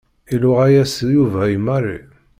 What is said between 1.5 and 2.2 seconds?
i Mary.